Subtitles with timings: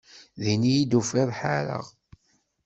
[0.41, 1.85] Din iyi-d tufiḍ ḥareɣ.